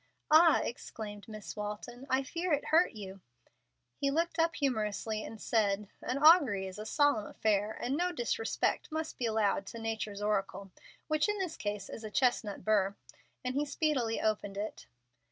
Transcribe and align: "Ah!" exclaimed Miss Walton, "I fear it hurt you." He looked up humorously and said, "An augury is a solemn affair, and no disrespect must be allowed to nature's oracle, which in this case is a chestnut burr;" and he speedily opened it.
"Ah!" 0.31 0.61
exclaimed 0.63 1.27
Miss 1.27 1.55
Walton, 1.55 2.07
"I 2.09 2.23
fear 2.23 2.51
it 2.53 2.69
hurt 2.73 2.93
you." 2.93 3.21
He 3.97 4.09
looked 4.09 4.39
up 4.39 4.55
humorously 4.55 5.23
and 5.23 5.39
said, 5.39 5.89
"An 6.01 6.17
augury 6.17 6.65
is 6.65 6.79
a 6.79 6.87
solemn 6.87 7.27
affair, 7.27 7.77
and 7.79 7.95
no 7.95 8.11
disrespect 8.11 8.91
must 8.91 9.19
be 9.19 9.27
allowed 9.27 9.67
to 9.67 9.79
nature's 9.79 10.19
oracle, 10.23 10.71
which 11.07 11.29
in 11.29 11.37
this 11.37 11.55
case 11.55 11.87
is 11.87 12.03
a 12.03 12.09
chestnut 12.09 12.65
burr;" 12.65 12.95
and 13.45 13.53
he 13.53 13.63
speedily 13.63 14.19
opened 14.19 14.57
it. 14.57 14.87